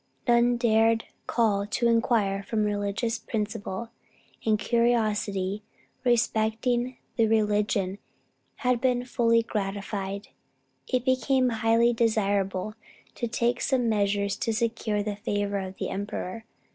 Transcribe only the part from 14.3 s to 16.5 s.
to secure the favor of the emperor.